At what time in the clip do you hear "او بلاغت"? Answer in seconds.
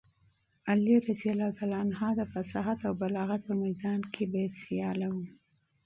2.87-3.41